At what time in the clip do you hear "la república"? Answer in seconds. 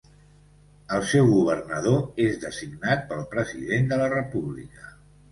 4.05-4.89